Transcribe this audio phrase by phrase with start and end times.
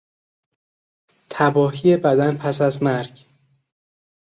[1.29, 3.25] تباهی بدن پس از مرگ